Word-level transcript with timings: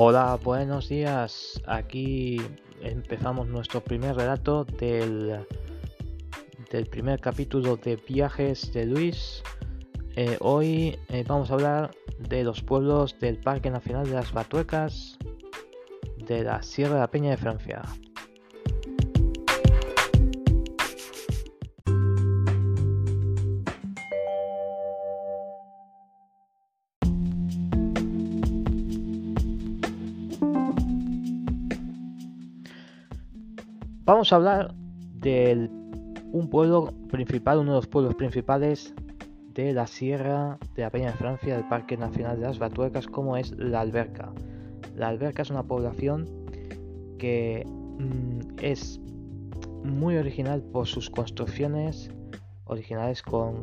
Hola, 0.00 0.38
buenos 0.44 0.88
días. 0.88 1.60
Aquí 1.66 2.40
empezamos 2.80 3.48
nuestro 3.48 3.82
primer 3.82 4.14
relato 4.14 4.64
del, 4.64 5.44
del 6.70 6.86
primer 6.86 7.18
capítulo 7.18 7.76
de 7.76 7.96
Viajes 7.96 8.72
de 8.72 8.86
Luis. 8.86 9.42
Eh, 10.14 10.36
hoy 10.38 10.96
eh, 11.08 11.24
vamos 11.26 11.50
a 11.50 11.54
hablar 11.54 11.90
de 12.16 12.44
los 12.44 12.62
pueblos 12.62 13.18
del 13.18 13.38
Parque 13.38 13.72
Nacional 13.72 14.06
de 14.06 14.14
las 14.14 14.32
Batuecas 14.32 15.18
de 16.28 16.44
la 16.44 16.62
Sierra 16.62 16.94
de 16.94 17.00
la 17.00 17.10
Peña 17.10 17.30
de 17.30 17.36
Francia. 17.36 17.82
Vamos 34.08 34.32
a 34.32 34.36
hablar 34.36 34.74
de 35.20 35.68
un 36.32 36.48
pueblo 36.48 36.94
principal, 37.10 37.58
uno 37.58 37.72
de 37.72 37.76
los 37.76 37.86
pueblos 37.88 38.14
principales 38.14 38.94
de 39.52 39.74
la 39.74 39.86
Sierra 39.86 40.58
de 40.74 40.80
la 40.80 40.88
Peña 40.88 41.08
de 41.08 41.18
Francia, 41.18 41.54
del 41.54 41.68
Parque 41.68 41.98
Nacional 41.98 42.40
de 42.40 42.46
las 42.46 42.58
Batuecas, 42.58 43.06
como 43.06 43.36
es 43.36 43.52
la 43.58 43.82
Alberca. 43.82 44.32
La 44.96 45.08
Alberca 45.08 45.42
es 45.42 45.50
una 45.50 45.62
población 45.62 46.26
que 47.18 47.66
mm, 47.66 48.56
es 48.62 48.98
muy 49.84 50.16
original 50.16 50.62
por 50.62 50.86
sus 50.86 51.10
construcciones 51.10 52.10
originales 52.64 53.20
con, 53.20 53.56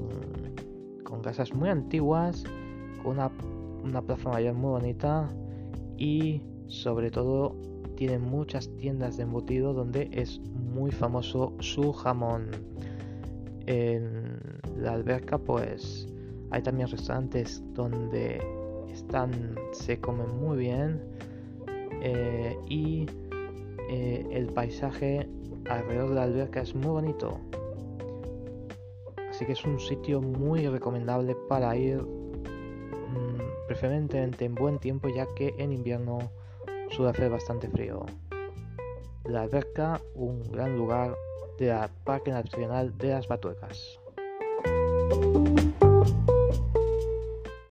con 1.04 1.24
casas 1.24 1.56
muy 1.56 1.70
antiguas, 1.70 2.44
con 3.02 3.14
una, 3.14 3.32
una 3.84 4.00
plaza 4.04 4.30
mayor 4.30 4.54
muy 4.54 4.70
bonita 4.70 5.28
y 5.98 6.44
sobre 6.68 7.12
todo 7.12 7.56
tiene 7.96 8.20
muchas 8.20 8.70
tiendas 8.78 9.18
de 9.18 9.24
embutido 9.24 9.74
donde 9.74 10.10
es 10.12 10.40
muy 10.40 10.92
famoso 10.92 11.54
su 11.60 11.94
jamón. 11.94 12.52
En 13.68 14.40
la 14.78 14.94
alberca 14.94 15.38
pues 15.38 16.08
hay 16.52 16.62
también 16.62 16.88
restaurantes 16.90 17.64
donde 17.74 18.40
están, 18.92 19.56
se 19.72 20.00
comen 20.00 20.38
muy 20.40 20.58
bien 20.58 21.02
eh, 22.02 22.58
y 22.70 23.06
eh, 23.90 24.26
el 24.32 24.48
paisaje 24.48 25.28
alrededor 25.70 26.10
de 26.10 26.16
la 26.16 26.24
alberca 26.24 26.62
es 26.62 26.76
muy 26.76 26.92
bonito. 26.92 27.40
Así 29.30 29.46
que 29.46 29.54
es 29.54 29.66
un 29.66 29.80
sitio 29.80 30.22
muy 30.22 30.68
recomendable 30.68 31.36
para 31.50 31.76
ir 31.76 32.02
mm, 32.02 33.68
preferentemente 33.68 34.46
en 34.46 34.56
buen 34.56 34.80
tiempo 34.80 35.10
ya 35.10 35.28
que 35.36 35.54
en 35.58 35.72
invierno 35.74 36.20
suele 36.92 37.12
hacer 37.12 37.30
bastante 37.30 37.68
frío. 37.70 38.06
La 39.26 39.44
alberca, 39.44 40.02
un 40.14 40.44
gran 40.52 40.78
lugar 40.78 41.16
de 41.58 41.68
la 41.68 41.90
Parque 42.04 42.32
Nacional 42.32 42.98
de 42.98 43.10
las 43.10 43.28
Batuecas. 43.28 44.00